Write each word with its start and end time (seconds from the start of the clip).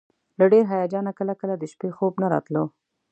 له 0.39 0.45
ډېر 0.53 0.65
هیجانه 0.73 1.11
کله 1.19 1.33
کله 1.41 1.53
د 1.57 1.63
شپې 1.71 1.89
خوب 1.97 2.13
نه 2.21 2.27
راتللو. 2.33 2.65